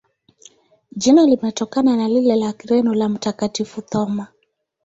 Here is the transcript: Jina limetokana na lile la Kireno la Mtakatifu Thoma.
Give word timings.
Jina 0.91 1.25
limetokana 1.25 1.95
na 1.97 2.07
lile 2.07 2.35
la 2.35 2.53
Kireno 2.53 2.93
la 2.93 3.09
Mtakatifu 3.09 3.81
Thoma. 3.81 4.27